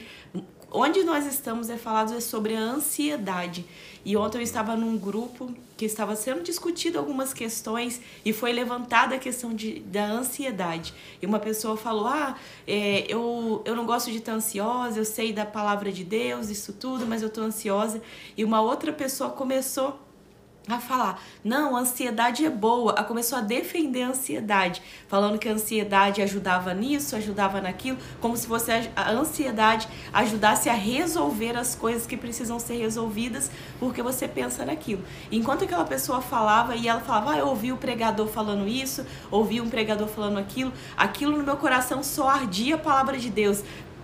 onde 0.73 1.03
nós 1.03 1.25
estamos 1.25 1.69
é 1.69 1.77
falado 1.77 2.13
é 2.13 2.19
sobre 2.19 2.55
a 2.55 2.59
ansiedade. 2.59 3.65
E 4.03 4.17
ontem 4.17 4.39
eu 4.39 4.41
estava 4.41 4.75
num 4.75 4.97
grupo 4.97 5.53
que 5.77 5.85
estava 5.85 6.15
sendo 6.15 6.41
discutido 6.43 6.99
algumas 6.99 7.33
questões 7.33 8.01
e 8.25 8.33
foi 8.33 8.51
levantada 8.51 9.15
a 9.15 9.19
questão 9.19 9.53
de, 9.53 9.79
da 9.79 10.05
ansiedade. 10.05 10.93
E 11.21 11.25
uma 11.25 11.39
pessoa 11.39 11.77
falou: 11.77 12.07
Ah, 12.07 12.35
é, 12.67 13.05
eu, 13.07 13.61
eu 13.63 13.75
não 13.75 13.85
gosto 13.85 14.11
de 14.11 14.17
estar 14.17 14.33
ansiosa, 14.33 14.99
eu 14.99 15.05
sei 15.05 15.31
da 15.31 15.45
palavra 15.45 15.91
de 15.91 16.03
Deus, 16.03 16.49
isso 16.49 16.73
tudo, 16.73 17.05
mas 17.05 17.21
eu 17.21 17.29
estou 17.29 17.45
ansiosa. 17.45 18.01
E 18.35 18.43
uma 18.43 18.59
outra 18.59 18.91
pessoa 18.91 19.29
começou 19.29 19.97
a 20.67 20.79
falar, 20.79 21.21
não, 21.43 21.75
a 21.75 21.81
ansiedade 21.81 22.45
é 22.45 22.49
boa. 22.49 22.93
Ela 22.93 23.03
começou 23.03 23.37
a 23.37 23.41
defender 23.41 24.03
a 24.03 24.09
ansiedade, 24.09 24.81
falando 25.07 25.37
que 25.37 25.49
a 25.49 25.53
ansiedade 25.53 26.21
ajudava 26.21 26.73
nisso, 26.73 27.15
ajudava 27.15 27.59
naquilo, 27.59 27.97
como 28.19 28.37
se 28.37 28.47
fosse 28.47 28.71
a 28.71 29.03
a 29.03 29.11
ansiedade 29.11 29.87
ajudasse 30.11 30.69
a 30.69 30.73
resolver 30.73 31.57
as 31.57 31.75
coisas 31.75 32.05
que 32.05 32.15
precisam 32.15 32.59
ser 32.59 32.77
resolvidas 32.77 33.51
porque 33.79 34.01
você 34.01 34.27
pensa 34.27 34.65
naquilo. 34.65 35.03
Enquanto 35.31 35.63
aquela 35.63 35.85
pessoa 35.85 36.21
falava 36.21 36.75
e 36.75 36.87
ela 36.87 37.01
falava, 37.01 37.33
ah, 37.33 37.37
eu 37.37 37.47
ouvi 37.47 37.71
o 37.71 37.77
pregador 37.77 38.27
falando 38.27 38.67
isso, 38.67 39.05
ouvi 39.29 39.59
um 39.61 39.69
pregador 39.69 40.07
falando 40.07 40.37
aquilo, 40.37 40.71
aquilo 40.95 41.37
no 41.37 41.43
meu 41.43 41.57
coração 41.57 42.03
só 42.03 42.29
ardia 42.29 42.75
a 42.75 42.77
palavra 42.77 43.17
de 43.17 43.29
Deus 43.29 43.63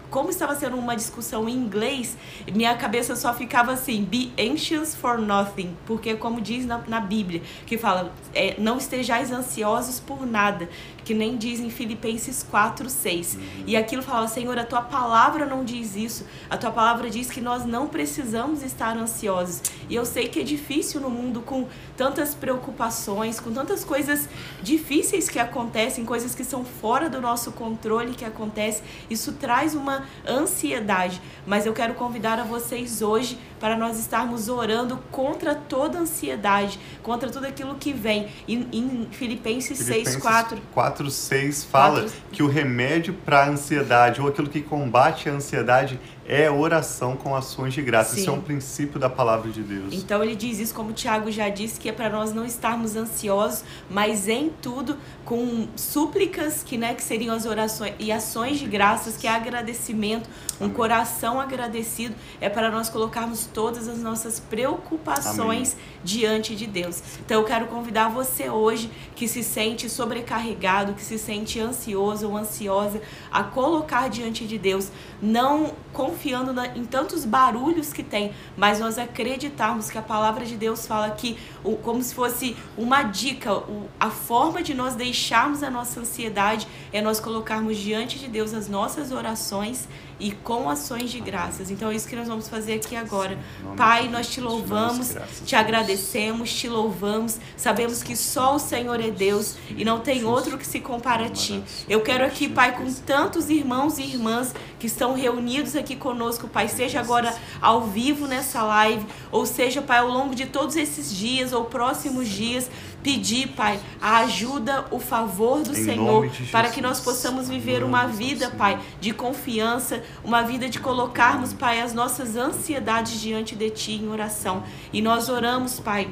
como 0.09 0.29
estava 0.29 0.55
sendo 0.55 0.77
uma 0.77 0.95
discussão 0.95 1.47
em 1.47 1.53
inglês, 1.53 2.17
minha 2.51 2.75
cabeça 2.75 3.15
só 3.15 3.33
ficava 3.33 3.71
assim, 3.73 4.03
be 4.03 4.31
anxious 4.39 4.95
for 4.95 5.19
nothing, 5.19 5.75
porque 5.85 6.15
como 6.15 6.41
diz 6.41 6.65
na, 6.65 6.79
na 6.87 6.99
Bíblia, 6.99 7.41
que 7.65 7.77
fala, 7.77 8.11
é, 8.33 8.55
não 8.59 8.77
estejais 8.77 9.31
ansiosos 9.31 9.99
por 9.99 10.25
nada, 10.25 10.69
que 11.03 11.13
nem 11.13 11.37
diz 11.37 11.59
em 11.59 11.69
Filipenses 11.69 12.43
4, 12.43 12.89
6. 12.89 13.37
E 13.65 13.75
aquilo 13.75 14.03
falava, 14.03 14.27
Senhor, 14.27 14.57
a 14.57 14.63
tua 14.63 14.81
palavra 14.81 15.45
não 15.45 15.63
diz 15.63 15.95
isso, 15.95 16.25
a 16.49 16.57
tua 16.57 16.71
palavra 16.71 17.09
diz 17.09 17.29
que 17.29 17.41
nós 17.41 17.65
não 17.65 17.87
precisamos 17.87 18.63
estar 18.63 18.97
ansiosos. 18.97 19.61
E 19.89 19.95
eu 19.95 20.05
sei 20.05 20.27
que 20.27 20.39
é 20.39 20.43
difícil 20.43 21.01
no 21.01 21.09
mundo 21.09 21.41
com 21.41 21.67
tantas 21.99 22.33
preocupações, 22.33 23.37
com 23.37 23.51
tantas 23.51 23.83
coisas 23.83 24.29
difíceis 24.63 25.27
que 25.27 25.39
acontecem, 25.39 26.05
coisas 26.05 26.33
que 26.33 26.45
são 26.45 26.63
fora 26.63 27.09
do 27.09 27.19
nosso 27.19 27.51
controle 27.51 28.13
que 28.13 28.23
acontecem. 28.23 28.81
Isso 29.09 29.33
traz 29.33 29.75
uma 29.75 29.89
uma 29.89 30.05
ansiedade. 30.27 31.19
Mas 31.45 31.65
eu 31.65 31.73
quero 31.73 31.95
convidar 31.95 32.39
a 32.39 32.43
vocês 32.43 33.01
hoje 33.01 33.37
para 33.59 33.75
nós 33.75 33.99
estarmos 33.99 34.47
orando 34.47 34.99
contra 35.11 35.55
toda 35.55 35.97
ansiedade, 35.97 36.79
contra 37.01 37.29
tudo 37.29 37.45
aquilo 37.45 37.75
que 37.75 37.91
vem. 37.91 38.27
Em, 38.47 38.67
em 38.71 39.07
Filipenses, 39.11 39.79
Filipenses 39.79 40.13
6, 40.13 40.15
4. 40.17 40.61
4, 40.73 41.11
6 41.11 41.63
fala 41.65 42.01
4... 42.01 42.21
que 42.31 42.43
o 42.43 42.47
remédio 42.47 43.13
para 43.25 43.43
a 43.43 43.49
ansiedade, 43.49 44.21
ou 44.21 44.27
aquilo 44.27 44.47
que 44.47 44.61
combate 44.61 45.27
a 45.27 45.33
ansiedade, 45.33 45.99
é 46.29 46.49
oração 46.49 47.17
com 47.17 47.35
ações 47.35 47.73
de 47.73 47.81
graça. 47.81 48.13
Sim. 48.13 48.21
Isso 48.21 48.29
é 48.29 48.33
um 48.33 48.41
princípio 48.41 48.99
da 48.99 49.09
palavra 49.09 49.49
de 49.49 49.63
Deus. 49.63 49.95
Então 49.95 50.23
ele 50.23 50.35
diz 50.35 50.59
isso, 50.59 50.75
como 50.75 50.91
o 50.91 50.93
Tiago 50.93 51.31
já 51.31 51.49
disse, 51.49 51.79
que 51.79 51.89
é 51.89 51.91
para 51.91 52.07
nós 52.07 52.31
não 52.31 52.45
estarmos 52.45 52.95
ansiosos, 52.95 53.63
mas 53.89 54.27
em 54.27 54.51
tudo 54.61 54.95
com 55.25 55.67
súplicas, 55.75 56.61
que, 56.63 56.77
né, 56.77 56.93
que 56.93 57.01
seriam 57.01 57.35
as 57.35 57.47
orações 57.47 57.95
e 57.97 58.11
ações 58.11 58.59
de 58.59 58.67
graças, 58.67 59.17
que 59.17 59.25
é 59.25 59.31
agradecimento, 59.31 60.29
um 60.61 60.65
Amém. 60.65 60.75
coração 60.75 61.41
agradecido, 61.41 62.13
é 62.39 62.47
para 62.47 62.69
nós 62.69 62.89
colocarmos 62.89 63.47
todas 63.51 63.87
as 63.87 63.97
nossas 63.97 64.39
preocupações 64.39 65.73
Amém. 65.73 65.85
diante 66.03 66.55
de 66.55 66.67
Deus. 66.67 67.01
Então 67.25 67.39
eu 67.41 67.45
quero 67.45 67.65
convidar 67.67 68.09
você 68.09 68.49
hoje 68.49 68.91
que 69.15 69.27
se 69.27 69.43
sente 69.43 69.89
sobrecarregado, 69.89 70.93
que 70.93 71.03
se 71.03 71.17
sente 71.17 71.59
ansioso 71.59 72.27
ou 72.27 72.37
ansiosa, 72.37 73.01
a 73.31 73.43
colocar 73.43 74.09
diante 74.09 74.45
de 74.45 74.59
Deus, 74.59 74.91
não 75.19 75.73
confiando 76.19 76.51
na, 76.51 76.67
em 76.67 76.83
tantos 76.83 77.23
barulhos 77.23 77.93
que 77.93 78.03
tem, 78.03 78.33
mas 78.57 78.79
nós 78.79 78.97
acreditarmos 78.97 79.89
que 79.89 79.97
a 79.97 80.01
palavra 80.01 80.45
de 80.45 80.57
Deus 80.57 80.85
fala 80.85 81.09
que, 81.11 81.37
o, 81.63 81.75
como 81.75 82.01
se 82.01 82.13
fosse 82.13 82.55
uma 82.77 83.03
dica, 83.03 83.53
o, 83.53 83.89
a 83.99 84.09
forma 84.09 84.61
de 84.61 84.73
nós 84.73 84.95
deixarmos 84.95 85.63
a 85.63 85.69
nossa 85.69 85.99
ansiedade 85.99 86.67
é 86.91 87.01
nós 87.01 87.19
colocarmos 87.19 87.77
diante 87.77 88.19
de 88.19 88.27
Deus 88.27 88.53
as 88.53 88.67
nossas 88.67 89.11
orações 89.11 89.87
e 90.19 90.31
com 90.31 90.69
ações 90.69 91.09
de 91.09 91.19
graças. 91.19 91.71
Então 91.71 91.89
é 91.89 91.95
isso 91.95 92.07
que 92.07 92.15
nós 92.15 92.27
vamos 92.27 92.49
fazer 92.49 92.73
aqui 92.73 92.95
agora. 92.95 93.37
Pai, 93.77 94.09
nós 94.09 94.27
te 94.27 94.41
louvamos, 94.41 95.15
te 95.45 95.55
agradecemos, 95.55 96.53
te 96.53 96.67
louvamos. 96.67 97.37
Sabemos 97.55 98.03
que 98.03 98.15
só 98.15 98.55
o 98.55 98.59
Senhor 98.59 98.99
é 98.99 99.09
Deus 99.09 99.55
e 99.69 99.85
não 99.85 99.99
tem 100.01 100.25
outro 100.25 100.57
que 100.57 100.67
se 100.67 100.79
compara 100.79 101.25
a 101.25 101.29
ti. 101.29 101.63
Eu 101.87 102.01
quero 102.01 102.25
aqui, 102.25 102.49
Pai, 102.49 102.77
com 102.77 102.91
tantos 103.05 103.49
irmãos 103.49 103.97
e 103.97 104.03
irmãs 104.03 104.53
que 104.77 104.87
estão 104.87 105.13
reunidos 105.13 105.75
aqui 105.75 105.95
conosco, 105.95 106.47
Pai, 106.47 106.67
seja 106.67 106.99
agora 106.99 107.33
ao 107.61 107.81
vivo 107.81 108.27
nessa 108.27 108.61
live, 108.63 109.05
ou 109.31 109.45
seja, 109.45 109.81
Pai, 109.81 109.99
ao 109.99 110.09
longo 110.09 110.35
de 110.35 110.45
todos 110.45 110.75
esses 110.75 111.15
dias 111.15 111.48
ou 111.53 111.65
próximos 111.65 112.27
dias, 112.27 112.69
pedir, 113.01 113.49
Pai, 113.49 113.79
a 114.01 114.19
ajuda, 114.19 114.85
o 114.91 114.99
favor 114.99 115.61
do 115.61 115.71
em 115.71 115.83
Senhor, 115.83 116.29
para 116.51 116.69
que 116.69 116.81
nós 116.81 116.99
possamos 116.99 117.49
viver 117.49 117.83
uma 117.83 118.05
vida, 118.05 118.49
Pai, 118.51 118.79
de 118.99 119.13
confiança, 119.13 120.03
uma 120.23 120.41
vida 120.41 120.69
de 120.69 120.79
colocarmos, 120.79 121.53
Pai, 121.53 121.81
as 121.81 121.93
nossas 121.93 122.35
ansiedades 122.35 123.19
diante 123.19 123.55
de 123.55 123.69
Ti 123.69 123.93
em 123.93 124.09
oração. 124.09 124.63
E 124.91 125.01
nós 125.01 125.29
oramos, 125.29 125.79
Pai. 125.79 126.09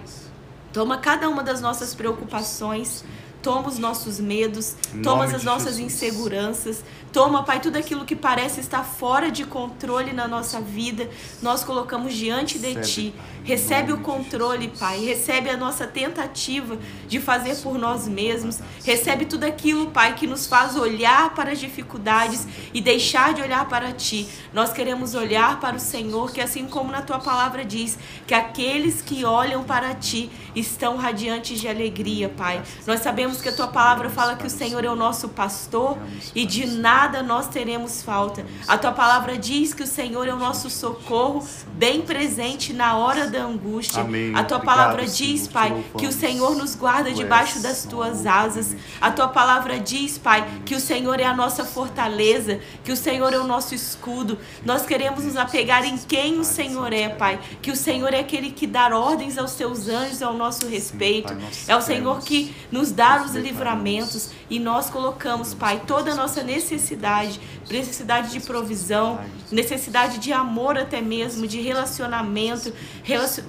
Toma 0.73 0.97
cada 0.97 1.27
uma 1.29 1.43
das 1.43 1.61
nossas 1.61 1.95
preocupações, 1.95 3.03
toma 3.41 3.67
os 3.67 3.77
nossos 3.77 4.19
medos, 4.19 4.75
toma 5.03 5.25
as 5.25 5.43
nossas 5.43 5.79
inseguranças, 5.79 6.83
Toma, 7.17 7.41
Pai, 7.41 7.59
tudo 7.59 7.77
aquilo 7.77 8.05
que 8.05 8.15
parece 8.15 8.59
estar 8.59 8.83
fora 8.83 9.31
de 9.31 9.43
controle 9.43 10.13
na 10.13 10.27
nossa 10.27 10.61
vida, 10.61 11.09
nós 11.41 11.63
colocamos 11.63 12.13
diante 12.13 12.59
de 12.59 12.75
Ti. 12.81 13.15
Recebe 13.43 13.91
o 13.91 14.01
controle, 14.01 14.67
Pai. 14.67 15.03
Recebe 15.03 15.49
a 15.49 15.57
nossa 15.57 15.87
tentativa 15.87 16.77
de 17.07 17.19
fazer 17.19 17.55
por 17.57 17.79
nós 17.79 18.07
mesmos. 18.07 18.59
Recebe 18.83 19.25
tudo 19.25 19.45
aquilo, 19.45 19.87
Pai, 19.89 20.13
que 20.13 20.27
nos 20.27 20.45
faz 20.45 20.75
olhar 20.75 21.33
para 21.33 21.53
as 21.53 21.59
dificuldades 21.59 22.45
e 22.71 22.81
deixar 22.81 23.33
de 23.33 23.41
olhar 23.41 23.67
para 23.67 23.91
Ti. 23.93 24.27
Nós 24.53 24.71
queremos 24.71 25.15
olhar 25.15 25.59
para 25.59 25.77
o 25.77 25.79
Senhor, 25.79 26.31
que 26.31 26.39
assim 26.39 26.67
como 26.67 26.91
na 26.91 27.01
Tua 27.01 27.17
palavra 27.17 27.65
diz, 27.65 27.97
que 28.27 28.33
aqueles 28.35 29.01
que 29.01 29.25
olham 29.25 29.63
para 29.63 29.95
Ti 29.95 30.29
estão 30.55 30.97
radiantes 30.97 31.59
de 31.59 31.67
alegria, 31.67 32.29
Pai. 32.29 32.61
Nós 32.85 32.99
sabemos 32.99 33.26
que 33.35 33.49
a 33.49 33.53
Tua 33.53 33.67
palavra 33.67 34.09
fala 34.09 34.35
que 34.35 34.47
o 34.47 34.49
Senhor 34.49 34.83
é 34.85 34.89
o 34.89 34.95
nosso 34.95 35.29
pastor 35.29 35.97
e 36.33 36.45
de 36.45 36.65
nada 36.65 37.21
nós 37.21 37.47
teremos 37.47 38.01
falta. 38.01 38.45
A 38.67 38.77
tua 38.77 38.91
palavra 38.91 39.37
diz 39.37 39.73
que 39.73 39.83
o 39.83 39.87
Senhor 39.87 40.27
é 40.27 40.33
o 40.33 40.37
nosso 40.37 40.69
socorro, 40.69 41.45
bem 41.73 42.01
presente 42.01 42.73
na 42.73 42.95
hora 42.97 43.27
da 43.27 43.43
angústia. 43.43 44.01
Amém. 44.01 44.35
A 44.35 44.43
tua 44.43 44.57
Obrigado, 44.57 44.65
palavra 44.65 45.05
diz, 45.05 45.47
Pai, 45.47 45.83
que 45.97 46.07
o 46.07 46.11
Senhor 46.11 46.55
nos 46.55 46.75
guarda 46.75 47.11
debaixo 47.11 47.61
das 47.61 47.83
tuas 47.83 48.25
asas. 48.25 48.75
A 49.01 49.11
tua 49.11 49.27
palavra 49.27 49.79
diz, 49.79 50.17
Pai, 50.17 50.47
que 50.65 50.75
o 50.75 50.79
Senhor 50.79 51.19
é 51.19 51.25
a 51.25 51.35
nossa 51.35 51.65
fortaleza, 51.65 52.59
que 52.83 52.91
o 52.91 52.97
Senhor 52.97 53.33
é 53.33 53.37
o 53.37 53.43
nosso 53.43 53.75
escudo. 53.75 54.37
Nós 54.65 54.85
queremos 54.85 55.23
nos 55.23 55.35
apegar 55.35 55.85
em 55.85 55.97
quem 55.97 56.39
o 56.39 56.43
Senhor 56.43 56.93
é, 56.93 57.09
Pai. 57.09 57.39
Que 57.61 57.71
o 57.71 57.75
Senhor 57.75 58.13
é 58.13 58.19
aquele 58.19 58.51
que 58.51 58.65
dá 58.65 58.87
ordens 58.97 59.37
aos 59.37 59.51
seus 59.51 59.87
anjos 59.87 60.21
ao 60.21 60.33
nosso 60.33 60.67
respeito. 60.67 61.35
É 61.67 61.75
o 61.75 61.81
Senhor 61.81 62.19
que 62.19 62.55
nos 62.71 62.91
dá 62.91 63.16
os 63.25 63.35
livramentos. 63.35 64.31
E 64.49 64.59
nós 64.59 64.89
colocamos, 64.89 65.53
Pai, 65.53 65.81
toda 65.85 66.11
a 66.11 66.15
nossa 66.15 66.43
necessidade, 66.43 67.39
necessidade 67.69 68.31
de 68.31 68.39
provisão, 68.39 69.19
necessidade 69.51 70.19
de 70.19 70.31
amor 70.33 70.77
até 70.77 71.01
mesmo, 71.01 71.47
de 71.47 71.61
relacionamento, 71.61 72.73
relacion... 73.03 73.43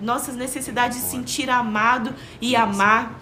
nossas 0.00 0.36
necessidades 0.36 0.98
de 0.98 1.04
sentir 1.04 1.48
amado 1.50 2.14
e 2.40 2.56
amar 2.56 3.20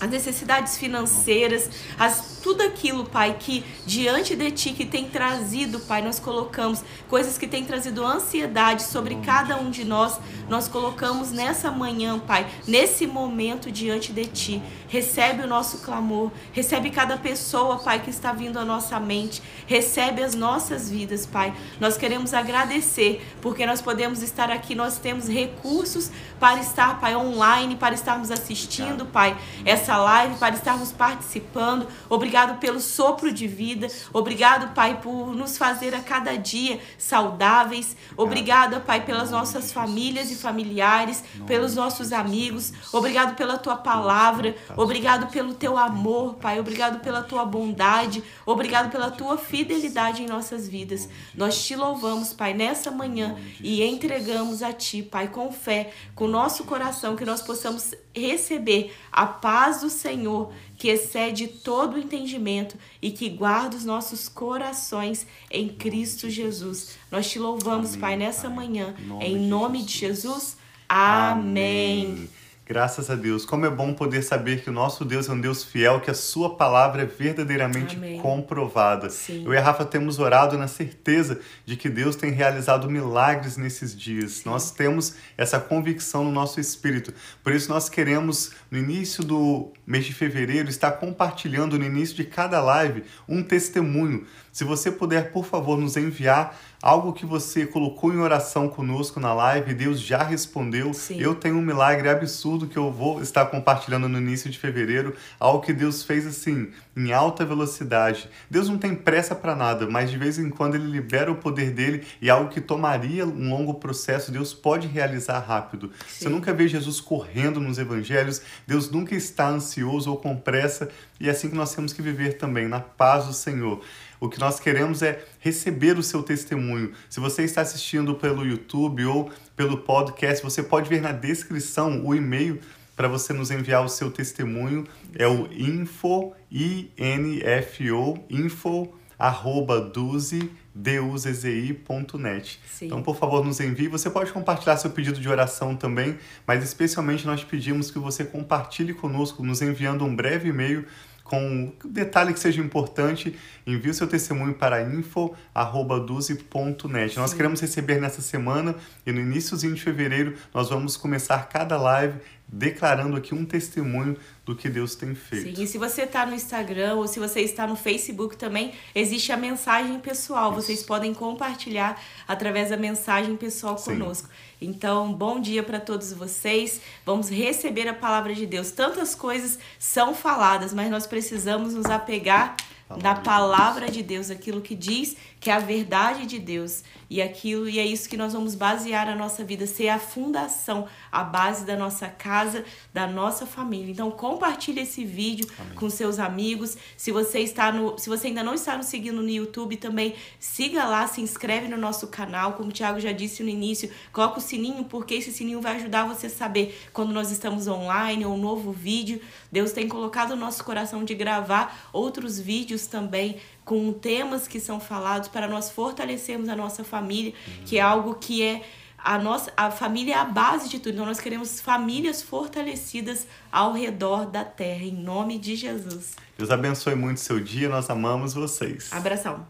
as 0.00 0.10
necessidades 0.10 0.76
financeiras, 0.76 1.70
as, 1.98 2.35
tudo 2.46 2.62
aquilo, 2.62 3.04
Pai, 3.04 3.34
que 3.40 3.64
diante 3.84 4.36
de 4.36 4.52
Ti 4.52 4.72
que 4.72 4.86
tem 4.86 5.08
trazido, 5.08 5.80
Pai, 5.80 6.00
nós 6.00 6.20
colocamos 6.20 6.80
coisas 7.08 7.36
que 7.36 7.48
têm 7.48 7.64
trazido 7.64 8.06
ansiedade 8.06 8.84
sobre 8.84 9.16
cada 9.16 9.56
um 9.56 9.68
de 9.68 9.84
nós, 9.84 10.20
nós 10.48 10.68
colocamos 10.68 11.32
nessa 11.32 11.72
manhã, 11.72 12.20
Pai, 12.20 12.46
nesse 12.64 13.04
momento 13.04 13.68
diante 13.72 14.12
de 14.12 14.26
Ti. 14.26 14.62
Recebe 14.86 15.42
o 15.42 15.46
nosso 15.48 15.78
clamor, 15.78 16.30
recebe 16.52 16.90
cada 16.90 17.16
pessoa, 17.16 17.80
Pai, 17.80 17.98
que 17.98 18.10
está 18.10 18.32
vindo 18.32 18.60
à 18.60 18.64
nossa 18.64 19.00
mente, 19.00 19.42
recebe 19.66 20.22
as 20.22 20.36
nossas 20.36 20.88
vidas, 20.88 21.26
Pai. 21.26 21.52
Nós 21.80 21.96
queremos 21.96 22.32
agradecer 22.32 23.26
porque 23.42 23.66
nós 23.66 23.82
podemos 23.82 24.22
estar 24.22 24.52
aqui, 24.52 24.76
nós 24.76 25.00
temos 25.00 25.26
recursos 25.26 26.12
para 26.38 26.60
estar, 26.60 27.00
Pai, 27.00 27.16
online, 27.16 27.74
para 27.74 27.96
estarmos 27.96 28.30
assistindo, 28.30 29.04
Pai, 29.04 29.36
essa 29.64 29.96
live, 29.96 30.36
para 30.36 30.54
estarmos 30.54 30.92
participando. 30.92 31.88
Obrigado 32.08 32.35
pelo 32.60 32.80
sopro 32.80 33.32
de 33.32 33.46
vida, 33.46 33.88
obrigado, 34.12 34.74
Pai, 34.74 35.00
por 35.00 35.34
nos 35.34 35.56
fazer 35.56 35.94
a 35.94 36.00
cada 36.00 36.36
dia 36.36 36.80
saudáveis. 36.98 37.96
Obrigada, 38.16 38.78
Pai, 38.78 39.04
pelas 39.04 39.30
nossas 39.30 39.72
famílias 39.72 40.30
e 40.30 40.36
familiares, 40.36 41.24
pelos 41.46 41.74
nossos 41.74 42.12
amigos. 42.12 42.72
Obrigado 42.92 43.34
pela 43.36 43.56
tua 43.56 43.76
palavra. 43.76 44.54
Obrigado 44.76 45.30
pelo 45.30 45.54
teu 45.54 45.78
amor, 45.78 46.34
Pai. 46.34 46.60
Obrigado 46.60 47.00
pela 47.00 47.22
tua 47.22 47.44
bondade. 47.44 48.22
Obrigado 48.44 48.90
pela 48.90 49.10
tua 49.10 49.38
fidelidade 49.38 50.22
em 50.22 50.26
nossas 50.26 50.68
vidas. 50.68 51.08
Nós 51.34 51.64
te 51.64 51.74
louvamos, 51.74 52.32
Pai, 52.32 52.52
nessa 52.52 52.90
manhã 52.90 53.36
e 53.60 53.82
entregamos 53.82 54.62
a 54.62 54.72
Ti, 54.72 55.02
Pai, 55.02 55.28
com 55.28 55.50
fé, 55.50 55.92
com 56.14 56.26
nosso 56.26 56.64
coração, 56.64 57.16
que 57.16 57.24
nós 57.24 57.40
possamos 57.40 57.94
receber 58.14 58.94
a 59.12 59.26
paz 59.26 59.80
do 59.80 59.90
Senhor, 59.90 60.52
que 60.76 60.88
excede 60.88 61.48
todo 61.48 61.94
o 61.94 61.98
entendimento 61.98 62.76
e 63.00 63.10
que 63.10 63.28
guarda 63.28 63.76
os 63.76 63.84
nossos 63.84 64.28
corações 64.28 65.26
em 65.50 65.68
Cristo 65.68 66.28
Jesus. 66.28 66.98
Nós 67.10 67.30
te 67.30 67.38
louvamos, 67.38 67.90
Amém, 67.90 68.00
Pai, 68.00 68.16
nessa 68.16 68.48
pai. 68.48 68.56
manhã. 68.56 68.94
Em 69.20 69.36
nome, 69.38 69.82
de 69.82 69.92
Jesus. 69.98 70.56
Amém. 70.88 72.06
Amém. 72.06 72.28
Graças 72.68 73.08
a 73.08 73.14
Deus. 73.14 73.44
Como 73.44 73.64
é 73.64 73.70
bom 73.70 73.94
poder 73.94 74.22
saber 74.22 74.60
que 74.60 74.68
o 74.68 74.72
nosso 74.72 75.04
Deus 75.04 75.28
é 75.28 75.32
um 75.32 75.40
Deus 75.40 75.62
fiel, 75.62 76.00
que 76.00 76.10
a 76.10 76.14
sua 76.14 76.56
palavra 76.56 77.02
é 77.02 77.06
verdadeiramente 77.06 77.94
Amém. 77.94 78.18
comprovada. 78.20 79.08
Sim. 79.08 79.44
Eu 79.46 79.54
e 79.54 79.56
a 79.56 79.62
Rafa 79.62 79.84
temos 79.84 80.18
orado 80.18 80.58
na 80.58 80.66
certeza 80.66 81.38
de 81.64 81.76
que 81.76 81.88
Deus 81.88 82.16
tem 82.16 82.32
realizado 82.32 82.90
milagres 82.90 83.56
nesses 83.56 83.96
dias. 83.96 84.38
Sim. 84.38 84.42
Nós 84.46 84.72
temos 84.72 85.14
essa 85.38 85.60
convicção 85.60 86.24
no 86.24 86.32
nosso 86.32 86.58
espírito. 86.58 87.14
Por 87.40 87.52
isso 87.52 87.68
nós 87.68 87.88
queremos, 87.88 88.50
no 88.68 88.78
início 88.78 89.22
do 89.22 89.72
mês 89.86 90.04
de 90.04 90.12
fevereiro, 90.12 90.68
estar 90.68 90.90
compartilhando 90.90 91.78
no 91.78 91.84
início 91.84 92.16
de 92.16 92.24
cada 92.24 92.60
live 92.60 93.04
um 93.28 93.44
testemunho. 93.44 94.26
Se 94.56 94.64
você 94.64 94.90
puder, 94.90 95.32
por 95.32 95.44
favor, 95.44 95.76
nos 95.76 95.98
enviar 95.98 96.58
algo 96.80 97.12
que 97.12 97.26
você 97.26 97.66
colocou 97.66 98.10
em 98.14 98.18
oração 98.18 98.70
conosco 98.70 99.20
na 99.20 99.34
live, 99.34 99.74
Deus 99.74 100.00
já 100.00 100.22
respondeu. 100.22 100.94
Sim. 100.94 101.20
Eu 101.20 101.34
tenho 101.34 101.56
um 101.56 101.60
milagre 101.60 102.08
absurdo 102.08 102.66
que 102.66 102.78
eu 102.78 102.90
vou 102.90 103.20
estar 103.20 103.44
compartilhando 103.46 104.08
no 104.08 104.16
início 104.16 104.48
de 104.48 104.58
fevereiro, 104.58 105.14
algo 105.38 105.60
que 105.60 105.74
Deus 105.74 106.02
fez 106.02 106.26
assim, 106.26 106.70
em 106.96 107.12
alta 107.12 107.44
velocidade. 107.44 108.30
Deus 108.48 108.66
não 108.66 108.78
tem 108.78 108.94
pressa 108.94 109.34
para 109.34 109.54
nada, 109.54 109.86
mas 109.90 110.10
de 110.10 110.16
vez 110.16 110.38
em 110.38 110.48
quando 110.48 110.74
ele 110.74 110.86
libera 110.86 111.30
o 111.30 111.36
poder 111.36 111.70
dele 111.70 112.06
e 112.22 112.30
algo 112.30 112.48
que 112.48 112.60
tomaria 112.62 113.26
um 113.26 113.50
longo 113.50 113.74
processo, 113.74 114.32
Deus 114.32 114.54
pode 114.54 114.86
realizar 114.86 115.38
rápido. 115.40 115.92
Sim. 116.08 116.24
Você 116.24 116.28
nunca 116.30 116.54
vê 116.54 116.66
Jesus 116.66 116.98
correndo 116.98 117.60
nos 117.60 117.76
evangelhos, 117.76 118.40
Deus 118.66 118.90
nunca 118.90 119.14
está 119.14 119.50
ansioso 119.50 120.10
ou 120.10 120.16
com 120.16 120.34
pressa, 120.34 120.88
e 121.20 121.28
é 121.28 121.32
assim 121.32 121.50
que 121.50 121.56
nós 121.56 121.74
temos 121.74 121.92
que 121.92 122.00
viver 122.00 122.38
também, 122.38 122.66
na 122.66 122.80
paz 122.80 123.26
do 123.26 123.34
Senhor. 123.34 123.82
O 124.20 124.28
que 124.28 124.40
nós 124.40 124.58
queremos 124.58 125.02
é 125.02 125.24
receber 125.40 125.98
o 125.98 126.02
seu 126.02 126.22
testemunho. 126.22 126.92
Se 127.08 127.20
você 127.20 127.42
está 127.44 127.60
assistindo 127.60 128.14
pelo 128.14 128.46
YouTube 128.46 129.04
ou 129.04 129.30
pelo 129.54 129.78
podcast, 129.78 130.42
você 130.42 130.62
pode 130.62 130.88
ver 130.88 131.00
na 131.00 131.12
descrição 131.12 132.04
o 132.04 132.14
e-mail 132.14 132.60
para 132.96 133.08
você 133.08 133.32
nos 133.32 133.50
enviar 133.50 133.84
o 133.84 133.88
seu 133.88 134.10
testemunho. 134.10 134.84
É 135.14 135.28
o 135.28 135.48
info, 135.52 136.32
I-N-F-O, 136.50 138.18
info, 138.30 138.94
arroba, 139.18 139.80
duze, 139.80 140.50
duzzi.net. 140.74 142.60
Então, 142.82 143.02
por 143.02 143.16
favor, 143.16 143.44
nos 143.44 143.60
envie. 143.60 143.88
Você 143.88 144.10
pode 144.10 144.32
compartilhar 144.32 144.76
seu 144.76 144.90
pedido 144.90 145.20
de 145.20 145.28
oração 145.28 145.74
também, 145.76 146.18
mas 146.46 146.62
especialmente 146.62 147.26
nós 147.26 147.42
pedimos 147.44 147.90
que 147.90 147.98
você 147.98 148.24
compartilhe 148.24 148.92
conosco, 148.94 149.42
nos 149.42 149.62
enviando 149.62 150.04
um 150.04 150.14
breve 150.14 150.48
e-mail 150.48 150.86
com 151.28 151.38
um 151.38 151.70
detalhe 151.84 152.32
que 152.32 152.40
seja 152.40 152.60
importante, 152.60 153.36
envie 153.66 153.90
o 153.90 153.94
seu 153.94 154.06
testemunho 154.06 154.54
para 154.54 154.80
info@duzi.net. 154.82 157.16
Nós 157.16 157.34
queremos 157.34 157.60
receber 157.60 158.00
nessa 158.00 158.22
semana 158.22 158.76
e 159.04 159.10
no 159.12 159.20
iníciozinho 159.20 159.74
de 159.74 159.82
fevereiro 159.82 160.36
nós 160.54 160.70
vamos 160.70 160.96
começar 160.96 161.48
cada 161.48 161.76
live 161.76 162.20
declarando 162.48 163.16
aqui 163.16 163.34
um 163.34 163.44
testemunho 163.44 164.16
do 164.44 164.54
que 164.54 164.68
Deus 164.68 164.94
tem 164.94 165.14
feito. 165.14 165.56
Sim, 165.56 165.62
e 165.62 165.66
se 165.66 165.78
você 165.78 166.02
está 166.02 166.24
no 166.24 166.34
Instagram 166.34 166.94
ou 166.94 167.08
se 167.08 167.18
você 167.18 167.40
está 167.40 167.66
no 167.66 167.74
Facebook 167.74 168.36
também, 168.36 168.72
existe 168.94 169.32
a 169.32 169.36
mensagem 169.36 169.98
pessoal. 169.98 170.52
Isso. 170.52 170.62
Vocês 170.62 170.82
podem 170.82 171.12
compartilhar 171.12 172.00
através 172.26 172.70
da 172.70 172.76
mensagem 172.76 173.36
pessoal 173.36 173.76
Sim. 173.76 173.92
conosco. 173.92 174.28
Então, 174.60 175.12
bom 175.12 175.40
dia 175.40 175.62
para 175.62 175.80
todos 175.80 176.12
vocês. 176.12 176.80
Vamos 177.04 177.28
receber 177.28 177.88
a 177.88 177.94
palavra 177.94 178.34
de 178.34 178.46
Deus. 178.46 178.70
Tantas 178.70 179.14
coisas 179.14 179.58
são 179.78 180.14
faladas, 180.14 180.72
mas 180.72 180.90
nós 180.90 181.06
precisamos 181.06 181.74
nos 181.74 181.86
apegar 181.86 182.56
na 183.02 183.16
palavra 183.16 183.90
de 183.90 184.02
Deus, 184.02 184.30
aquilo 184.30 184.60
que 184.60 184.74
diz 184.74 185.16
que 185.46 185.50
é 185.50 185.54
a 185.54 185.60
verdade 185.60 186.26
de 186.26 186.40
Deus 186.40 186.82
e 187.08 187.22
aquilo 187.22 187.68
e 187.68 187.78
é 187.78 187.86
isso 187.86 188.08
que 188.08 188.16
nós 188.16 188.32
vamos 188.32 188.56
basear 188.56 189.08
a 189.08 189.14
nossa 189.14 189.44
vida, 189.44 189.64
ser 189.64 189.88
a 189.88 189.96
fundação, 189.96 190.88
a 191.12 191.22
base 191.22 191.64
da 191.64 191.76
nossa 191.76 192.08
casa, 192.08 192.64
da 192.92 193.06
nossa 193.06 193.46
família. 193.46 193.92
Então 193.92 194.10
compartilhe 194.10 194.80
esse 194.80 195.04
vídeo 195.04 195.46
Amém. 195.56 195.76
com 195.76 195.88
seus 195.88 196.18
amigos. 196.18 196.76
Se 196.96 197.12
você 197.12 197.38
está 197.38 197.70
no, 197.70 197.96
se 197.96 198.08
você 198.08 198.26
ainda 198.26 198.42
não 198.42 198.54
está 198.54 198.76
nos 198.76 198.86
seguindo 198.86 199.22
no 199.22 199.30
YouTube, 199.30 199.76
também 199.76 200.16
siga 200.40 200.84
lá, 200.84 201.06
se 201.06 201.20
inscreve 201.20 201.68
no 201.68 201.76
nosso 201.76 202.08
canal, 202.08 202.54
como 202.54 202.70
o 202.70 202.72
Thiago 202.72 202.98
já 202.98 203.12
disse 203.12 203.44
no 203.44 203.48
início, 203.48 203.88
coloca 204.12 204.38
o 204.38 204.42
sininho 204.42 204.82
porque 204.86 205.14
esse 205.14 205.32
sininho 205.32 205.60
vai 205.60 205.76
ajudar 205.76 206.08
você 206.08 206.26
a 206.26 206.30
saber 206.30 206.76
quando 206.92 207.12
nós 207.12 207.30
estamos 207.30 207.68
online 207.68 208.26
ou 208.26 208.34
um 208.34 208.38
novo 208.38 208.72
vídeo. 208.72 209.20
Deus 209.52 209.70
tem 209.70 209.86
colocado 209.86 210.30
no 210.30 210.40
nosso 210.40 210.64
coração 210.64 211.04
de 211.04 211.14
gravar 211.14 211.88
outros 211.92 212.36
vídeos 212.36 212.88
também 212.88 213.36
com 213.66 213.92
temas 213.92 214.46
que 214.46 214.60
são 214.60 214.78
falados 214.78 215.28
para 215.28 215.48
nós 215.48 215.70
fortalecermos 215.70 216.48
a 216.48 216.54
nossa 216.54 216.84
família, 216.84 217.34
uhum. 217.46 217.64
que 217.64 217.78
é 217.78 217.80
algo 217.82 218.14
que 218.14 218.40
é 218.40 218.62
a 218.96 219.18
nossa 219.18 219.52
a 219.56 219.70
família 219.70 220.14
é 220.14 220.18
a 220.18 220.24
base 220.24 220.68
de 220.68 220.78
tudo. 220.78 220.94
Então 220.94 221.04
nós 221.04 221.20
queremos 221.20 221.60
famílias 221.60 222.22
fortalecidas 222.22 223.26
ao 223.50 223.72
redor 223.72 224.26
da 224.26 224.44
terra 224.44 224.84
em 224.84 224.94
nome 224.94 225.36
de 225.36 225.56
Jesus. 225.56 226.14
Deus 226.38 226.50
abençoe 226.50 226.94
muito 226.94 227.18
seu 227.18 227.40
dia, 227.40 227.68
nós 227.68 227.90
amamos 227.90 228.34
vocês. 228.34 228.92
Abração. 228.92 229.44